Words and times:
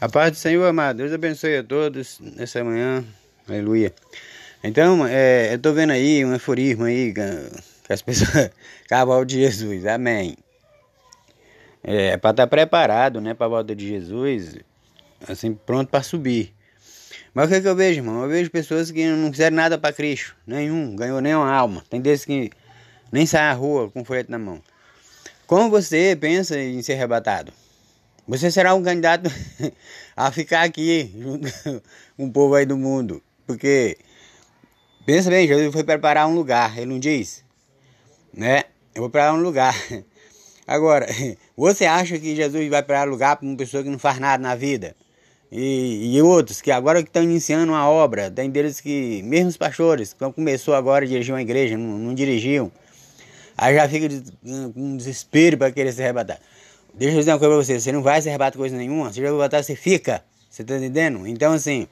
A 0.00 0.08
paz 0.08 0.30
do 0.30 0.36
Senhor, 0.38 0.66
amado. 0.66 0.96
Deus 0.96 1.12
abençoe 1.12 1.58
a 1.58 1.62
todos 1.62 2.18
nessa 2.20 2.64
manhã. 2.64 3.04
Aleluia. 3.46 3.92
Então, 4.64 5.06
é, 5.06 5.52
eu 5.52 5.58
tô 5.58 5.74
vendo 5.74 5.90
aí 5.90 6.24
um 6.24 6.32
euforismo 6.32 6.84
aí 6.84 7.12
que 7.12 7.92
as 7.92 8.00
pessoas 8.00 8.50
cavalo 8.88 9.26
de 9.26 9.34
Jesus. 9.34 9.84
Amém. 9.84 10.38
É, 11.84 12.16
para 12.16 12.30
estar 12.30 12.44
tá 12.44 12.46
preparado, 12.46 13.20
né, 13.20 13.34
para 13.34 13.44
a 13.44 13.48
volta 13.50 13.76
de 13.76 13.88
Jesus, 13.88 14.56
assim, 15.28 15.52
pronto 15.52 15.90
para 15.90 16.02
subir. 16.02 16.54
Mas 17.34 17.44
o 17.44 17.48
que, 17.50 17.54
é 17.56 17.60
que 17.60 17.68
eu 17.68 17.76
vejo, 17.76 18.00
irmão? 18.00 18.22
Eu 18.22 18.28
vejo 18.30 18.50
pessoas 18.50 18.90
que 18.90 19.06
não 19.06 19.30
fizeram 19.30 19.56
nada 19.56 19.76
para 19.76 19.92
Cristo, 19.92 20.34
nenhum, 20.46 20.96
ganhou 20.96 21.20
nenhuma 21.20 21.52
alma. 21.52 21.84
Tem 21.90 22.00
desses 22.00 22.24
que 22.24 22.50
nem 23.12 23.26
saem 23.26 23.50
à 23.50 23.52
rua 23.52 23.90
com 23.90 24.02
folheto 24.02 24.30
na 24.30 24.38
mão. 24.38 24.62
Como 25.46 25.68
você 25.68 26.16
pensa 26.18 26.58
em 26.58 26.80
ser 26.80 26.94
arrebatado? 26.94 27.52
Você 28.30 28.48
será 28.48 28.76
um 28.76 28.82
candidato 28.84 29.28
a 30.16 30.30
ficar 30.30 30.62
aqui 30.62 31.12
junto 31.18 31.48
com 32.16 32.26
o 32.26 32.30
povo 32.30 32.54
aí 32.54 32.64
do 32.64 32.76
mundo. 32.76 33.20
Porque, 33.44 33.98
pensa 35.04 35.28
bem, 35.28 35.48
Jesus 35.48 35.72
foi 35.72 35.82
preparar 35.82 36.28
um 36.28 36.34
lugar, 36.36 36.78
ele 36.78 36.86
não 36.86 37.00
diz? 37.00 37.42
Né? 38.32 38.62
Eu 38.94 39.02
vou 39.02 39.10
preparar 39.10 39.34
um 39.34 39.42
lugar. 39.42 39.74
Agora, 40.64 41.08
você 41.56 41.86
acha 41.86 42.20
que 42.20 42.36
Jesus 42.36 42.70
vai 42.70 42.80
preparar 42.84 43.08
lugar 43.08 43.34
para 43.34 43.48
uma 43.48 43.56
pessoa 43.56 43.82
que 43.82 43.90
não 43.90 43.98
faz 43.98 44.20
nada 44.20 44.40
na 44.40 44.54
vida? 44.54 44.94
E, 45.50 46.16
e 46.16 46.22
outros 46.22 46.60
que 46.60 46.70
agora 46.70 47.02
que 47.02 47.08
estão 47.08 47.24
iniciando 47.24 47.72
uma 47.72 47.90
obra, 47.90 48.30
tem 48.30 48.48
deles 48.48 48.80
que, 48.80 49.24
mesmo 49.24 49.48
os 49.48 49.56
pastores, 49.56 50.12
que 50.12 50.32
começou 50.32 50.74
agora 50.76 51.04
a 51.04 51.08
dirigir 51.08 51.34
uma 51.34 51.42
igreja, 51.42 51.76
não, 51.76 51.98
não 51.98 52.14
dirigiam, 52.14 52.70
aí 53.58 53.74
já 53.74 53.88
fica 53.88 54.08
com 54.72 54.96
desespero 54.96 55.58
para 55.58 55.72
querer 55.72 55.92
se 55.92 56.00
arrebatar. 56.00 56.38
Deixa 56.94 57.14
eu 57.14 57.20
dizer 57.20 57.32
uma 57.32 57.38
coisa 57.38 57.54
pra 57.54 57.64
você, 57.64 57.80
você 57.80 57.92
não 57.92 58.02
vai 58.02 58.20
se 58.20 58.28
arrebatar 58.28 58.58
coisa 58.58 58.76
nenhuma, 58.76 59.12
você 59.12 59.20
já 59.22 59.30
vai 59.30 59.38
botar, 59.38 59.62
você 59.62 59.76
fica. 59.76 60.22
Você 60.50 60.64
tá 60.64 60.76
entendendo? 60.76 61.26
Então 61.26 61.52
assim, 61.52 61.86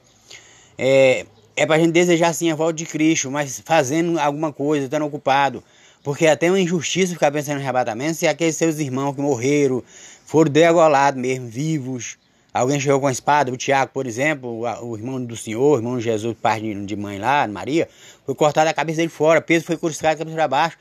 é, 0.77 1.25
é 1.57 1.67
pra 1.67 1.79
gente 1.79 1.93
desejar 1.93 2.33
sim 2.33 2.51
a 2.51 2.55
volta 2.55 2.75
de 2.75 2.87
Cristo, 2.87 3.31
mas 3.31 3.61
fazendo 3.65 4.19
alguma 4.19 4.53
coisa, 4.53 4.85
estando 4.85 5.05
ocupado. 5.05 5.63
Porque 6.03 6.27
é 6.27 6.31
até 6.31 6.49
uma 6.49 6.61
injustiça 6.61 7.13
ficar 7.13 7.31
pensando 7.31 7.59
em 7.59 7.63
arrebatamento 7.63 8.15
se 8.15 8.27
aqueles 8.27 8.57
seus 8.57 8.79
irmãos 8.79 9.15
que 9.15 9.21
morreram 9.21 9.83
foram 10.25 10.51
degolados 10.51 11.21
mesmo, 11.21 11.49
vivos. 11.49 12.17
Alguém 12.53 12.81
chegou 12.81 13.01
com 13.01 13.07
a 13.07 13.13
espada, 13.13 13.53
o 13.53 13.57
Tiago, 13.57 13.93
por 13.93 14.07
exemplo, 14.07 14.63
o 14.83 14.97
irmão 14.97 15.23
do 15.23 15.37
Senhor, 15.37 15.75
o 15.75 15.77
irmão 15.77 15.99
de 15.99 16.05
Jesus, 16.05 16.37
pai 16.41 16.61
de 16.61 16.97
mãe 16.97 17.19
lá, 17.19 17.47
Maria, 17.47 17.89
foi 18.25 18.35
cortado 18.35 18.69
a 18.69 18.75
cabeça 18.75 18.97
dele 18.97 19.09
fora, 19.09 19.41
Pedro 19.41 19.67
foi 19.67 19.77
crucificado 19.77 20.15
a 20.15 20.19
cabeça 20.19 20.35
para 20.35 20.49
baixo. 20.49 20.79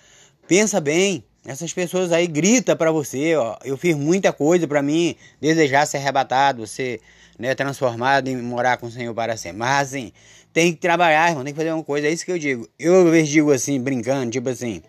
Pensa 0.47 0.79
bem, 0.79 1.23
essas 1.47 1.71
pessoas 1.71 2.11
aí 2.11 2.27
grita 2.27 2.75
para 2.75 2.91
você, 2.91 3.33
ó, 3.37 3.55
eu 3.63 3.77
fiz 3.77 3.95
muita 3.95 4.33
coisa 4.33 4.67
para 4.67 4.81
mim 4.81 5.15
desejar 5.39 5.85
ser 5.85 5.95
arrebatado, 5.95 6.67
ser 6.67 6.99
né, 7.39 7.55
transformado 7.55 8.29
e 8.29 8.35
morar 8.35 8.75
com 8.75 8.87
o 8.87 8.91
Senhor 8.91 9.13
para 9.13 9.37
sempre. 9.37 9.59
Mas 9.59 9.87
assim, 9.87 10.11
tem 10.51 10.73
que 10.73 10.79
trabalhar, 10.81 11.29
irmão, 11.29 11.45
tem 11.45 11.53
que 11.53 11.57
fazer 11.57 11.71
uma 11.71 11.85
coisa, 11.85 12.05
é 12.05 12.11
isso 12.11 12.25
que 12.25 12.33
eu 12.33 12.37
digo. 12.37 12.67
Eu 12.77 13.05
às 13.05 13.11
vezes 13.11 13.29
digo 13.29 13.53
assim, 13.53 13.79
brincando, 13.79 14.29
tipo 14.29 14.49
assim, 14.49 14.81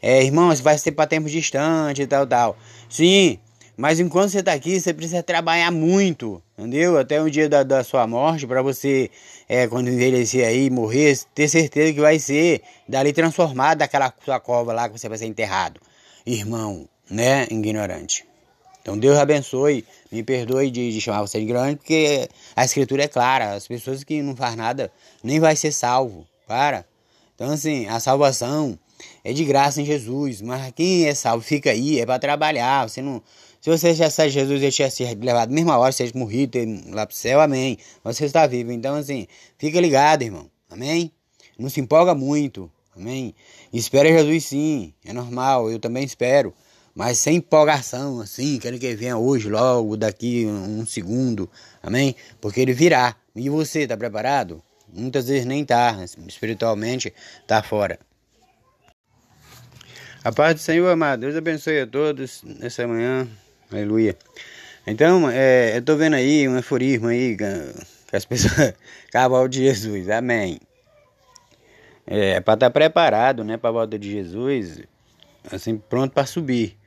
é, 0.00 0.22
irmão, 0.22 0.54
você 0.54 0.62
vai 0.62 0.78
ser 0.78 0.92
para 0.92 1.04
tempo 1.04 1.28
distante 1.28 2.02
e 2.02 2.06
tal, 2.06 2.24
tal. 2.24 2.56
Sim, 2.88 3.40
mas 3.76 3.98
enquanto 3.98 4.30
você 4.30 4.38
está 4.38 4.52
aqui, 4.52 4.78
você 4.78 4.94
precisa 4.94 5.20
trabalhar 5.20 5.72
muito, 5.72 6.40
entendeu? 6.56 6.96
Até 6.96 7.20
o 7.20 7.28
dia 7.28 7.48
da, 7.48 7.64
da 7.64 7.82
sua 7.82 8.06
morte, 8.06 8.46
para 8.46 8.62
você, 8.62 9.10
é, 9.48 9.66
quando 9.66 9.88
envelhecer 9.88 10.46
aí, 10.46 10.70
morrer, 10.70 11.18
ter 11.34 11.48
certeza 11.48 11.92
que 11.92 12.00
vai 12.00 12.20
ser 12.20 12.62
dali 12.88 13.12
transformado 13.12 13.78
daquela 13.78 14.14
sua 14.24 14.38
cova 14.38 14.72
lá 14.72 14.88
que 14.88 14.96
você 14.96 15.08
vai 15.08 15.18
ser 15.18 15.26
enterrado 15.26 15.80
irmão, 16.28 16.88
né, 17.10 17.46
ignorante. 17.50 18.24
Então 18.82 18.98
Deus 18.98 19.18
abençoe, 19.18 19.84
me 20.12 20.22
perdoe 20.22 20.70
de, 20.70 20.92
de 20.92 21.00
chamar 21.00 21.22
você 21.22 21.38
de 21.38 21.44
ignorante, 21.44 21.76
porque 21.76 22.28
a 22.54 22.64
escritura 22.64 23.04
é 23.04 23.08
clara, 23.08 23.54
as 23.54 23.66
pessoas 23.66 24.04
que 24.04 24.22
não 24.22 24.36
faz 24.36 24.54
nada 24.54 24.92
nem 25.22 25.40
vai 25.40 25.56
ser 25.56 25.72
salvo, 25.72 26.26
para. 26.46 26.84
Então 27.34 27.50
assim, 27.50 27.86
a 27.86 27.98
salvação 27.98 28.78
é 29.24 29.32
de 29.32 29.44
graça 29.44 29.80
em 29.80 29.84
Jesus, 29.84 30.42
mas 30.42 30.72
quem 30.72 31.06
é 31.06 31.14
salvo 31.14 31.42
fica 31.42 31.70
aí, 31.70 31.98
é 31.98 32.06
para 32.06 32.18
trabalhar, 32.18 32.88
você 32.88 33.00
não... 33.02 33.22
Se 33.60 33.68
você 33.70 33.92
já 33.92 34.08
sabe 34.08 34.30
Jesus, 34.30 34.62
ele 34.62 34.70
tinha 34.70 34.88
sido 34.88 35.24
levado 35.24 35.52
mesma 35.52 35.76
hora, 35.76 35.90
você 35.90 36.10
morrido, 36.14 36.58
lá 36.90 37.04
pro 37.04 37.14
céu, 37.14 37.40
amém. 37.40 37.76
Mas 38.04 38.16
você 38.16 38.26
está 38.26 38.46
vivo, 38.46 38.70
então 38.70 38.94
assim, 38.94 39.26
fica 39.58 39.80
ligado, 39.80 40.22
irmão, 40.22 40.48
amém? 40.70 41.10
Não 41.58 41.68
se 41.68 41.80
empolga 41.80 42.14
muito, 42.14 42.70
Amém? 42.98 43.34
Espera 43.72 44.08
Jesus 44.08 44.46
sim, 44.46 44.92
é 45.04 45.12
normal, 45.12 45.70
eu 45.70 45.78
também 45.78 46.04
espero. 46.04 46.52
Mas 46.94 47.18
sem 47.18 47.36
empolgação, 47.36 48.20
assim, 48.20 48.58
quero 48.58 48.76
que 48.76 48.86
ele 48.86 48.96
venha 48.96 49.16
hoje, 49.16 49.48
logo, 49.48 49.96
daqui 49.96 50.44
um 50.46 50.84
segundo. 50.84 51.48
Amém? 51.80 52.16
Porque 52.40 52.60
ele 52.60 52.72
virá. 52.72 53.14
E 53.36 53.48
você, 53.48 53.82
está 53.82 53.96
preparado? 53.96 54.60
Muitas 54.92 55.28
vezes 55.28 55.46
nem 55.46 55.64
tá, 55.64 55.96
espiritualmente 56.26 57.14
tá 57.46 57.62
fora. 57.62 58.00
A 60.24 60.32
paz 60.32 60.56
do 60.56 60.60
Senhor, 60.60 60.88
amado. 60.90 61.20
Deus 61.20 61.36
abençoe 61.36 61.80
a 61.80 61.86
todos 61.86 62.42
nessa 62.42 62.84
manhã. 62.88 63.28
Aleluia. 63.70 64.16
Então, 64.84 65.30
é, 65.30 65.76
eu 65.76 65.82
tô 65.82 65.96
vendo 65.96 66.14
aí 66.14 66.48
um 66.48 66.56
euforismo 66.56 67.06
aí 67.06 67.36
que 67.36 67.44
as 68.16 68.24
pessoas 68.24 68.74
cavalo 69.12 69.48
de 69.48 69.60
Jesus. 69.60 70.10
Amém. 70.10 70.58
É, 72.10 72.40
para 72.40 72.54
estar 72.54 72.66
tá 72.66 72.70
preparado, 72.70 73.44
né, 73.44 73.58
para 73.58 73.68
a 73.68 73.72
volta 73.72 73.98
de 73.98 74.10
Jesus, 74.10 74.80
assim, 75.52 75.76
pronto 75.76 76.12
para 76.14 76.24
subir. 76.24 76.78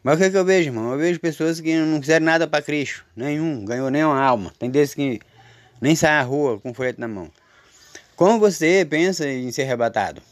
Mas 0.00 0.14
o 0.14 0.18
que, 0.18 0.24
é 0.24 0.30
que 0.30 0.36
eu 0.36 0.44
vejo, 0.44 0.68
irmão? 0.68 0.92
Eu 0.92 0.98
vejo 0.98 1.18
pessoas 1.18 1.60
que 1.60 1.74
não 1.76 2.00
fizeram 2.00 2.24
nada 2.24 2.46
para 2.46 2.62
Cristo, 2.62 3.04
nenhum, 3.16 3.64
ganhou 3.64 3.90
nenhuma 3.90 4.20
alma. 4.20 4.52
Tem 4.58 4.70
desses 4.70 4.94
que 4.94 5.18
nem 5.80 5.96
saem 5.96 6.14
à 6.14 6.22
rua 6.22 6.60
com 6.60 6.72
folheto 6.72 7.00
na 7.00 7.08
mão. 7.08 7.30
Como 8.14 8.38
você 8.38 8.86
pensa 8.88 9.28
em 9.28 9.50
ser 9.50 9.62
arrebatado? 9.62 10.22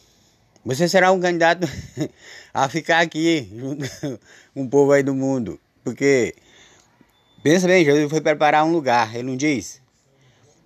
Você 0.65 0.89
será 0.89 1.11
um 1.11 1.19
candidato 1.19 1.67
a 2.55 2.69
ficar 2.69 3.01
aqui 3.01 3.51
junto 3.53 3.85
com 4.55 4.63
o 4.63 4.69
povo 4.69 4.93
aí 4.93 5.03
do 5.03 5.15
mundo. 5.15 5.59
Porque, 5.83 6.35
pensa 7.43 7.67
bem, 7.67 7.85
Jesus 7.85 8.09
foi 8.09 8.21
preparar 8.21 8.65
um 8.65 8.71
lugar, 8.71 9.17
ele 9.17 9.25
não 9.25 9.37
diz? 9.37 9.83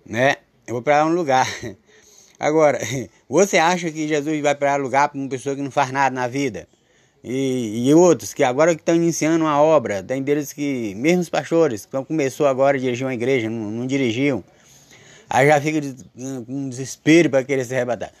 Né? 0.05 0.35
Eu 0.67 0.75
vou 0.75 0.83
preparar 0.83 1.07
um 1.07 1.15
lugar. 1.15 1.47
Agora, 2.39 2.79
você 3.27 3.57
acha 3.57 3.91
que 3.91 4.07
Jesus 4.07 4.41
vai 4.41 4.55
para 4.55 4.75
lugar 4.75 5.09
para 5.09 5.19
uma 5.19 5.29
pessoa 5.29 5.55
que 5.55 5.61
não 5.61 5.71
faz 5.71 5.91
nada 5.91 6.13
na 6.13 6.27
vida? 6.27 6.67
E, 7.23 7.89
e 7.89 7.93
outros 7.93 8.33
que 8.33 8.43
agora 8.43 8.73
que 8.75 8.81
estão 8.81 8.95
iniciando 8.95 9.43
uma 9.43 9.61
obra, 9.61 10.03
tem 10.03 10.21
deles 10.21 10.53
que, 10.53 10.93
mesmo 10.95 11.21
os 11.21 11.29
pastores, 11.29 11.85
que 11.85 12.03
começou 12.05 12.47
agora 12.47 12.77
a 12.77 12.79
dirigir 12.79 13.05
uma 13.05 13.13
igreja, 13.13 13.49
não, 13.49 13.71
não 13.71 13.87
dirigiam, 13.87 14.43
aí 15.29 15.47
já 15.47 15.59
fica 15.59 15.81
com 16.45 16.69
desespero 16.69 17.29
para 17.29 17.43
querer 17.43 17.65
se 17.65 17.75
arrebatar. 17.75 18.11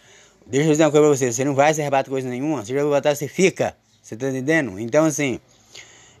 Deixa 0.45 0.67
eu 0.67 0.71
dizer 0.71 0.83
uma 0.83 0.91
coisa 0.91 1.07
para 1.07 1.15
você, 1.15 1.31
você 1.31 1.45
não 1.45 1.55
vai 1.55 1.73
se 1.73 1.81
arrebatar 1.81 2.09
coisa 2.09 2.27
nenhuma, 2.27 2.63
vai 2.63 2.83
botar, 2.83 3.15
você 3.15 3.27
fica, 3.27 3.75
você 4.01 4.15
está 4.15 4.29
entendendo? 4.29 4.79
Então 4.79 5.05
assim, 5.05 5.39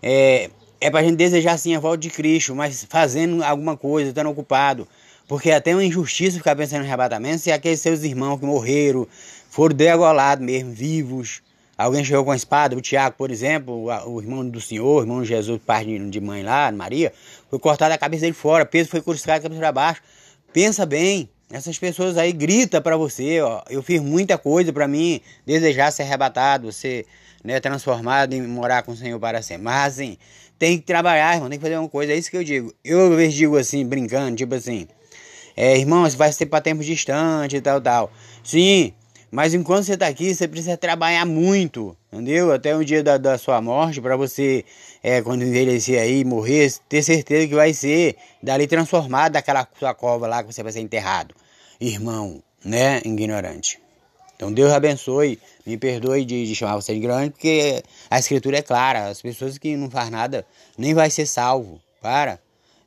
é, 0.01 0.49
é 0.79 0.89
para 0.89 0.99
a 0.99 1.03
gente 1.03 1.15
desejar 1.15 1.57
sim 1.57 1.75
a 1.75 1.79
volta 1.79 1.97
de 1.97 2.09
Cristo, 2.09 2.55
mas 2.55 2.85
fazendo 2.87 3.43
alguma 3.43 3.75
coisa, 3.75 4.09
estando 4.09 4.29
ocupado. 4.29 4.87
Porque 5.27 5.49
é 5.49 5.55
até 5.55 5.73
uma 5.73 5.83
injustiça 5.83 6.37
ficar 6.37 6.55
pensando 6.55 6.83
em 6.83 6.87
arrebatamento 6.87 7.39
se 7.39 7.51
aqueles 7.51 7.81
seus 7.81 8.03
irmãos 8.03 8.39
que 8.39 8.45
morreram 8.45 9.07
foram 9.49 9.75
degolados 9.75 10.45
mesmo, 10.45 10.71
vivos. 10.71 11.41
Alguém 11.77 12.03
chegou 12.03 12.25
com 12.25 12.31
a 12.31 12.35
espada, 12.35 12.75
o 12.75 12.81
Tiago, 12.81 13.15
por 13.17 13.29
exemplo, 13.29 13.85
o 14.07 14.19
irmão 14.19 14.47
do 14.47 14.59
Senhor, 14.59 14.97
o 14.97 15.01
irmão 15.01 15.21
de 15.21 15.27
Jesus, 15.27 15.61
pai 15.63 15.85
de 15.85 16.19
mãe 16.19 16.41
lá, 16.41 16.71
Maria, 16.71 17.13
foi 17.49 17.59
cortado 17.59 17.93
a 17.93 17.97
cabeça 17.97 18.21
dele 18.21 18.33
fora, 18.33 18.65
Pedro 18.65 18.89
foi 18.89 19.01
crucificado 19.01 19.39
a 19.39 19.43
cabeça 19.43 19.59
para 19.59 19.71
baixo. 19.71 20.01
Pensa 20.51 20.87
bem, 20.87 21.29
essas 21.51 21.77
pessoas 21.77 22.17
aí 22.17 22.31
grita 22.31 22.81
para 22.81 22.97
você, 22.97 23.41
ó, 23.41 23.61
eu 23.69 23.83
fiz 23.83 24.01
muita 24.01 24.39
coisa 24.39 24.73
para 24.73 24.87
mim 24.87 25.21
desejar 25.45 25.91
ser 25.91 26.03
arrebatado, 26.03 26.71
ser 26.71 27.05
né, 27.43 27.59
transformado 27.59 28.33
e 28.33 28.41
morar 28.41 28.81
com 28.81 28.91
o 28.91 28.95
Senhor 28.95 29.19
para 29.19 29.43
sempre. 29.43 29.63
Mas 29.63 29.93
assim, 29.93 30.17
tem 30.57 30.79
que 30.79 30.83
trabalhar, 30.83 31.35
irmão, 31.35 31.47
tem 31.47 31.59
que 31.59 31.63
fazer 31.63 31.77
uma 31.77 31.87
coisa, 31.87 32.11
é 32.11 32.15
isso 32.15 32.31
que 32.31 32.37
eu 32.37 32.43
digo. 32.43 32.73
Eu 32.83 33.11
às 33.11 33.15
vezes 33.15 33.35
digo 33.35 33.55
assim, 33.55 33.85
brincando, 33.85 34.35
tipo 34.35 34.55
assim, 34.55 34.87
é, 35.57 35.75
irmãos, 35.75 36.13
vai 36.13 36.31
ser 36.31 36.45
para 36.45 36.61
tempos 36.61 36.85
distantes 36.85 37.57
e 37.57 37.61
tal, 37.61 37.81
tal. 37.81 38.11
Sim, 38.43 38.93
mas 39.31 39.55
enquanto 39.55 39.85
você 39.85 39.95
está 39.95 40.05
aqui, 40.05 40.35
você 40.35 40.47
precisa 40.47 40.77
trabalhar 40.77 41.25
muito, 41.25 41.97
entendeu? 42.13 42.53
Até 42.53 42.75
o 42.75 42.85
dia 42.85 43.03
da, 43.03 43.17
da 43.17 43.39
sua 43.39 43.59
morte, 43.59 43.99
para 43.99 44.15
você, 44.15 44.63
é, 45.01 45.19
quando 45.19 45.43
envelhecer 45.43 45.99
aí, 45.99 46.23
morrer, 46.23 46.71
ter 46.87 47.01
certeza 47.01 47.47
que 47.47 47.55
vai 47.55 47.73
ser 47.73 48.15
dali 48.41 48.67
transformado 48.67 49.33
daquela 49.33 49.67
sua 49.79 49.95
cova 49.95 50.27
lá 50.27 50.43
que 50.43 50.53
você 50.53 50.61
vai 50.61 50.71
ser 50.71 50.81
enterrado. 50.81 51.33
Irmão, 51.81 52.41
né, 52.63 53.01
ignorante. 53.03 53.79
Então 54.35 54.53
Deus 54.53 54.71
abençoe, 54.71 55.39
me 55.65 55.75
perdoe 55.75 56.23
de, 56.23 56.45
de 56.45 56.53
chamar 56.53 56.75
você 56.75 56.93
de 56.93 56.99
ignorante, 56.99 57.31
porque 57.31 57.81
a 58.11 58.19
escritura 58.19 58.59
é 58.59 58.61
clara, 58.61 59.07
as 59.07 59.19
pessoas 59.19 59.57
que 59.57 59.75
não 59.75 59.89
faz 59.89 60.11
nada 60.11 60.45
nem 60.77 60.93
vai 60.93 61.09
ser 61.09 61.25
salvo, 61.25 61.81
para. 61.99 62.39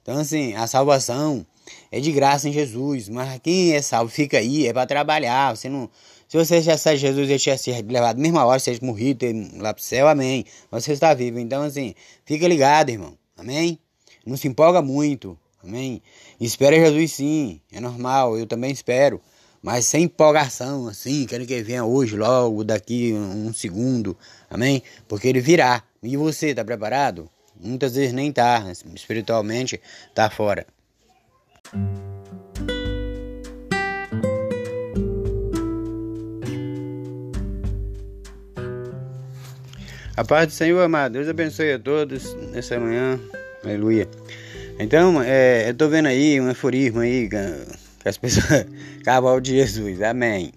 Então 0.02 0.18
assim, 0.18 0.54
a 0.54 0.68
salvação 0.68 1.44
é 1.90 2.00
de 2.00 2.12
graça 2.12 2.48
em 2.48 2.52
Jesus, 2.52 3.08
mas 3.08 3.40
quem 3.42 3.72
é 3.74 3.82
salvo 3.82 4.10
fica 4.10 4.38
aí, 4.38 4.66
é 4.66 4.72
para 4.72 4.86
trabalhar. 4.86 5.56
Você 5.56 5.68
não, 5.68 5.90
se 6.28 6.36
você 6.36 6.60
já 6.60 6.76
sabe 6.78 6.96
Jesus, 6.96 7.28
ele 7.28 7.38
tinha 7.38 7.58
sido 7.58 7.92
levado 7.92 8.20
mesma 8.20 8.44
hora, 8.44 8.58
seja 8.58 8.80
morrido 8.82 9.26
lá 9.56 9.74
pro 9.74 9.82
céu, 9.82 10.08
amém. 10.08 10.44
Mas 10.70 10.84
você 10.84 10.92
está 10.92 11.14
vivo, 11.14 11.38
então 11.38 11.62
assim, 11.62 11.94
fica 12.24 12.46
ligado, 12.48 12.90
irmão, 12.90 13.16
amém? 13.36 13.78
Não 14.26 14.36
se 14.36 14.48
empolga 14.48 14.82
muito, 14.82 15.38
Amém? 15.62 16.02
Espera 16.40 16.74
Jesus 16.74 17.12
sim, 17.12 17.60
é 17.70 17.80
normal, 17.80 18.38
eu 18.38 18.46
também 18.46 18.70
espero. 18.70 19.20
Mas 19.62 19.84
sem 19.84 20.04
empolgação, 20.04 20.88
assim, 20.88 21.26
quero 21.26 21.46
que 21.46 21.52
ele 21.52 21.62
venha 21.62 21.84
hoje, 21.84 22.16
logo, 22.16 22.64
daqui 22.64 23.12
um 23.12 23.52
segundo. 23.52 24.16
Amém? 24.48 24.82
Porque 25.06 25.28
ele 25.28 25.40
virá. 25.40 25.82
E 26.02 26.16
você, 26.16 26.48
está 26.48 26.64
preparado? 26.64 27.28
Muitas 27.54 27.94
vezes 27.94 28.14
nem 28.14 28.32
tá, 28.32 28.64
espiritualmente 28.94 29.78
tá 30.14 30.30
fora. 30.30 30.66
A 40.16 40.24
paz 40.24 40.48
do 40.48 40.52
Senhor, 40.52 40.80
amado. 40.80 41.12
Deus 41.12 41.28
abençoe 41.28 41.72
a 41.72 41.78
todos 41.78 42.34
nessa 42.52 42.78
manhã. 42.78 43.20
Aleluia. 43.64 44.08
Então, 44.78 45.22
é, 45.22 45.68
eu 45.68 45.74
tô 45.74 45.88
vendo 45.88 46.06
aí 46.06 46.40
um 46.40 46.50
eforismo 46.50 47.00
aí 47.00 47.28
que 47.28 48.08
as 48.08 48.16
pessoas 48.16 48.66
cavalo 49.04 49.40
de 49.40 49.52
Jesus. 49.52 50.02
Amém. 50.02 50.52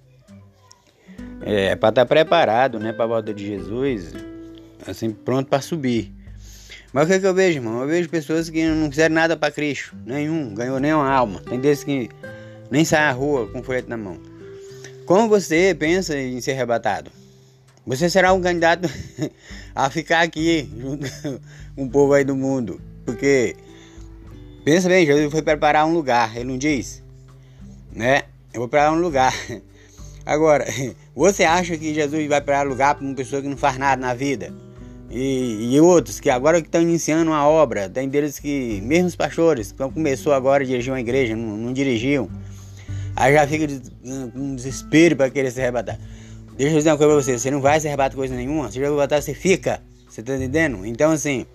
É 1.42 1.76
para 1.76 1.90
estar 1.90 2.02
tá 2.02 2.06
preparado, 2.06 2.80
né, 2.80 2.94
para 2.94 3.04
a 3.04 3.08
volta 3.08 3.34
de 3.34 3.46
Jesus, 3.46 4.14
assim, 4.88 5.12
pronto 5.12 5.50
para 5.50 5.62
subir. 5.62 6.13
Mas 6.94 7.06
o 7.06 7.08
que, 7.08 7.14
é 7.14 7.20
que 7.20 7.26
eu 7.26 7.34
vejo, 7.34 7.58
irmão? 7.58 7.82
Eu 7.82 7.88
vejo 7.88 8.08
pessoas 8.08 8.52
que 8.52 8.64
não 8.64 8.88
fizeram 8.92 9.16
nada 9.16 9.36
para 9.36 9.52
Cristo, 9.52 9.96
nenhum, 10.06 10.54
ganhou 10.54 10.80
nenhuma 10.80 11.10
alma. 11.10 11.42
Tem 11.42 11.60
desses 11.60 11.84
que 11.84 12.08
nem 12.70 12.86
saem 12.86 13.06
à 13.06 13.12
rua 13.12 13.48
com 13.48 13.64
folheto 13.64 13.90
na 13.90 13.98
mão. 13.98 14.20
Como 15.08 15.28
você 15.28 15.76
pensa 15.78 16.16
em 16.16 16.40
ser 16.40 16.52
arrebatado? 16.52 17.12
Você 17.86 18.10
será 18.10 18.32
um 18.32 18.42
candidato 18.42 18.88
a 19.76 19.90
ficar 19.90 20.22
aqui 20.22 20.70
junto 20.80 21.08
com 21.76 21.86
o 21.86 21.90
povo 21.90 22.14
aí 22.14 22.24
do 22.24 22.36
mundo. 22.36 22.80
Porque, 23.04 23.56
pensa 24.64 24.88
bem, 24.88 25.06
Jesus 25.06 25.32
foi 25.32 25.42
preparar 25.42 25.88
um 25.88 25.94
lugar, 25.94 26.38
ele 26.38 26.46
não 26.46 26.58
diz, 26.60 27.04
né? 27.92 28.24
Eu 28.54 28.60
vou 28.62 28.70
preparar 28.70 28.94
um 28.94 29.02
lugar. 29.02 29.34
Agora, 30.24 30.66
você 31.14 31.44
acha 31.44 31.76
que 31.76 31.92
Jesus 31.92 32.28
vai 32.28 32.40
preparar 32.40 32.68
lugar 32.68 32.96
para 32.96 33.04
uma 33.04 33.16
pessoa 33.16 33.42
que 33.42 33.48
não 33.48 33.58
faz 33.58 33.78
nada 33.80 34.00
na 34.00 34.14
vida? 34.14 34.54
E, 35.10 35.76
e 35.76 35.80
outros 35.80 36.20
que 36.20 36.30
agora 36.30 36.60
que 36.62 36.68
estão 36.68 36.82
iniciando 36.82 37.32
uma 37.32 37.48
obra, 37.48 37.90
tem 37.90 38.10
deles 38.10 38.40
que, 38.40 38.82
mesmo 38.82 39.08
os 39.08 39.16
pastores, 39.16 39.72
que 39.72 39.78
começou 39.90 40.34
agora 40.34 40.64
a 40.64 40.66
dirigir 40.66 40.92
uma 40.92 41.00
igreja, 41.00 41.36
não, 41.36 41.58
não 41.58 41.74
dirigiam, 41.74 42.30
aí 43.16 43.34
já 43.34 43.48
fica 43.48 43.68
um 44.36 44.56
desespero 44.56 45.16
para 45.16 45.30
querer 45.30 45.52
se 45.52 45.62
arrebatar. 45.62 46.00
Deixa 46.58 46.74
eu 46.74 46.78
dizer 46.78 46.92
uma 46.92 46.98
coisa 46.98 47.14
pra 47.14 47.24
você, 47.24 47.38
você 47.38 47.52
não 47.52 47.62
vai 47.62 47.80
se 47.80 47.88
arrebatar 47.88 48.16
coisa 48.16 48.36
nenhuma, 48.36 48.70
vai 48.70 48.90
botar, 48.90 49.22
você 49.22 49.34
fica. 49.34 49.82
Você 50.10 50.22
tá 50.22 50.36
entendendo? 50.36 50.86
Então 50.86 51.12
assim, 51.12 51.46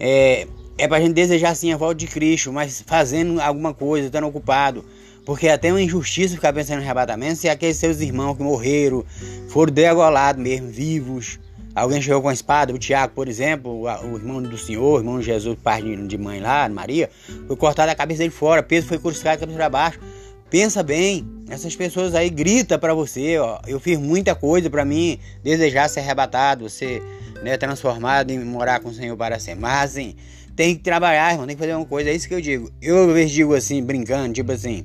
é, 0.00 0.46
é 0.78 0.88
pra 0.88 1.00
gente 1.00 1.12
desejar 1.12 1.50
assim 1.50 1.72
a 1.72 1.76
volta 1.76 1.96
de 1.96 2.06
Cristo, 2.06 2.52
mas 2.52 2.82
fazendo 2.86 3.40
alguma 3.40 3.74
coisa, 3.74 4.06
estando 4.06 4.26
ocupado. 4.26 4.84
Porque 5.24 5.48
até 5.48 5.70
uma 5.70 5.80
injustiça 5.80 6.34
ficar 6.34 6.52
pensando 6.52 6.80
em 6.80 6.84
arrebatamento 6.84 7.36
se 7.36 7.48
aqueles 7.48 7.76
seus 7.76 8.00
irmãos 8.00 8.36
que 8.36 8.42
morreram 8.42 9.04
foram 9.48 9.72
degolados 9.72 10.42
mesmo, 10.42 10.68
vivos. 10.68 11.38
Alguém 11.74 12.00
chegou 12.00 12.22
com 12.22 12.28
a 12.28 12.32
espada, 12.32 12.72
o 12.72 12.78
Tiago, 12.78 13.12
por 13.14 13.26
exemplo, 13.26 13.82
o, 13.82 14.16
irmão 14.16 14.40
do 14.40 14.56
Senhor, 14.56 14.94
o 14.94 14.98
irmão 14.98 15.18
de 15.18 15.26
Jesus, 15.26 15.58
pai 15.60 15.82
de 15.82 16.16
mãe 16.16 16.40
lá, 16.40 16.68
Maria, 16.68 17.10
foi 17.48 17.56
cortado 17.56 17.90
a 17.90 17.94
cabeça 17.96 18.18
dele 18.18 18.30
fora, 18.30 18.62
Pedro 18.62 18.88
foi 18.88 18.98
crucificado 18.98 19.40
cabeça 19.40 19.58
para 19.58 19.68
baixo. 19.68 20.00
Pensa 20.48 20.84
bem, 20.84 21.26
essas 21.48 21.74
pessoas 21.74 22.14
aí 22.14 22.30
grita 22.30 22.78
para 22.78 22.94
você, 22.94 23.38
ó, 23.38 23.58
eu 23.66 23.80
fiz 23.80 23.98
muita 23.98 24.36
coisa 24.36 24.70
para 24.70 24.84
mim 24.84 25.18
desejar 25.42 25.88
ser 25.88 26.00
arrebatado, 26.00 26.70
ser 26.70 27.02
né, 27.42 27.56
transformado 27.56 28.30
e 28.30 28.38
morar 28.38 28.78
com 28.78 28.88
o 28.88 28.94
Senhor 28.94 29.16
para 29.16 29.40
sempre. 29.40 29.62
Mas 29.62 29.90
assim, 29.90 30.14
tem 30.54 30.76
que 30.76 30.82
trabalhar, 30.82 31.32
irmão, 31.32 31.44
tem 31.44 31.56
que 31.56 31.60
fazer 31.60 31.74
uma 31.74 31.84
coisa, 31.84 32.08
é 32.08 32.14
isso 32.14 32.28
que 32.28 32.34
eu 32.34 32.40
digo. 32.40 32.70
Eu 32.80 33.08
às 33.08 33.12
vezes 33.12 33.32
digo 33.32 33.52
assim, 33.52 33.82
brincando, 33.82 34.32
tipo 34.32 34.52
assim, 34.52 34.84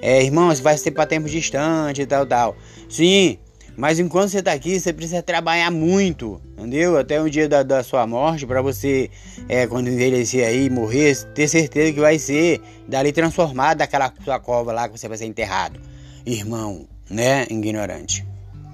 é, 0.00 0.22
irmão, 0.22 0.54
vai 0.56 0.78
ser 0.78 0.92
para 0.92 1.04
tempo 1.04 1.28
distante 1.28 2.02
e 2.02 2.06
tal, 2.06 2.24
tal. 2.24 2.56
Sim, 2.88 3.38
mas 3.76 3.98
enquanto 3.98 4.30
você 4.30 4.38
está 4.40 4.52
aqui, 4.52 4.78
você 4.78 4.92
precisa 4.92 5.22
trabalhar 5.22 5.70
muito, 5.70 6.40
entendeu? 6.52 6.98
Até 6.98 7.20
o 7.20 7.30
dia 7.30 7.48
da, 7.48 7.62
da 7.62 7.82
sua 7.82 8.06
morte, 8.06 8.46
para 8.46 8.60
você, 8.60 9.10
é, 9.48 9.66
quando 9.66 9.88
envelhecer 9.88 10.46
aí, 10.46 10.68
morrer, 10.68 11.16
ter 11.34 11.48
certeza 11.48 11.92
que 11.92 12.00
vai 12.00 12.18
ser 12.18 12.60
dali 12.86 13.12
transformado 13.12 13.78
daquela 13.78 14.12
sua 14.22 14.38
cova 14.38 14.72
lá 14.72 14.88
que 14.88 14.98
você 14.98 15.08
vai 15.08 15.16
ser 15.16 15.26
enterrado. 15.26 15.80
Irmão, 16.26 16.86
né? 17.08 17.46
Ignorante. 17.50 18.26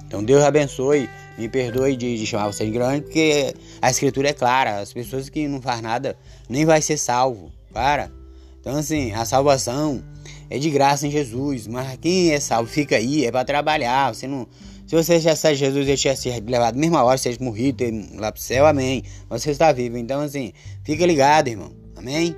Então 0.07 0.25
Deus 0.25 0.43
abençoe, 0.43 1.09
me 1.37 1.49
perdoe 1.49 1.95
de, 1.95 2.17
de 2.17 2.27
chamar 2.27 2.47
você 2.47 2.65
de 2.65 2.71
ignorante, 2.71 3.03
porque 3.03 3.55
a 3.81 3.91
escritura 3.91 4.31
é 4.31 4.33
clara, 4.33 4.79
as 4.81 4.93
pessoas 4.93 5.29
que 5.29 5.47
não 5.47 5.61
faz 5.61 5.81
nada 5.83 6.17
nem 6.49 6.65
vai 6.65 6.83
ser 6.83 6.97
salvo. 6.97 7.53
Para. 7.73 8.11
Então 8.59 8.75
assim, 8.77 9.13
a 9.13 9.25
salvação 9.25 10.03
é 10.51 10.59
de 10.59 10.71
graça 10.71 11.07
em 11.07 11.11
Jesus, 11.11 11.67
mas 11.67 11.97
quem 12.01 12.33
é 12.33 12.41
salvo 12.41 12.69
fica 12.69 12.97
aí, 12.97 13.27
é 13.27 13.31
para 13.31 13.45
trabalhar, 13.45 14.15
você 14.15 14.27
não 14.27 14.49
se 14.89 14.97
você 14.97 15.21
já 15.21 15.37
sabe 15.37 15.55
Jesus, 15.55 15.87
ele 15.87 15.99
tinha 15.99 16.17
se 16.17 16.31
levado 16.31 16.75
na 16.75 16.81
mesma 16.81 17.05
hora, 17.05 17.19
seja 17.19 17.37
morrido, 17.43 17.85
ir 17.85 18.09
lá 18.17 18.33
pro 18.33 18.41
céu, 18.41 18.65
amém. 18.65 19.03
Você 19.29 19.51
está 19.51 19.71
vivo. 19.71 19.99
Então, 19.99 20.23
assim, 20.23 20.55
fica 20.83 21.05
ligado, 21.05 21.49
irmão. 21.49 21.71
Amém? 21.95 22.35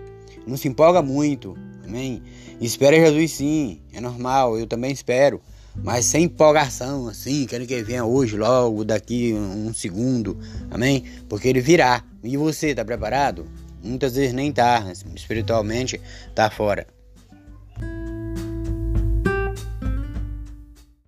Não 0.48 0.56
se 0.56 0.66
empolga 0.66 1.00
muito. 1.00 1.56
Amém? 1.84 2.20
Espera 2.60 2.96
Jesus 2.96 3.30
sim. 3.30 3.80
É 3.92 4.00
normal, 4.00 4.58
eu 4.58 4.66
também 4.66 4.90
espero. 4.90 5.40
Mas 5.76 6.06
sem 6.06 6.24
empolgação, 6.24 7.06
assim, 7.06 7.46
quero 7.46 7.64
que 7.64 7.72
ele 7.72 7.84
venha 7.84 8.04
hoje, 8.04 8.36
logo, 8.36 8.84
daqui 8.84 9.32
um 9.32 9.72
segundo. 9.72 10.36
Amém? 10.72 11.04
Porque 11.28 11.46
ele 11.46 11.60
virá. 11.60 12.02
E 12.24 12.36
você, 12.36 12.70
está 12.70 12.84
preparado? 12.84 13.46
Muitas 13.80 14.16
vezes 14.16 14.32
nem 14.32 14.50
tá. 14.50 14.90
Espiritualmente, 15.14 16.00
tá 16.34 16.50
fora. 16.50 16.84